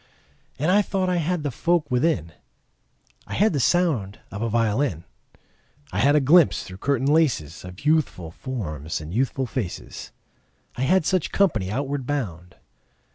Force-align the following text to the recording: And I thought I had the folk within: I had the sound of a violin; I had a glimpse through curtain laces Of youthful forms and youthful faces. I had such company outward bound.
And 0.57 0.71
I 0.71 0.81
thought 0.81 1.09
I 1.09 1.17
had 1.17 1.43
the 1.43 1.51
folk 1.51 1.91
within: 1.91 2.31
I 3.27 3.35
had 3.35 3.53
the 3.53 3.59
sound 3.59 4.19
of 4.31 4.41
a 4.41 4.49
violin; 4.49 5.03
I 5.91 5.99
had 5.99 6.15
a 6.15 6.19
glimpse 6.19 6.63
through 6.63 6.77
curtain 6.79 7.05
laces 7.05 7.63
Of 7.63 7.85
youthful 7.85 8.31
forms 8.31 8.99
and 8.99 9.13
youthful 9.13 9.45
faces. 9.45 10.11
I 10.75 10.81
had 10.89 11.05
such 11.05 11.31
company 11.31 11.69
outward 11.69 12.07
bound. 12.07 12.55